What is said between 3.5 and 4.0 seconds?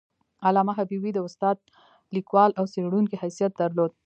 درلود.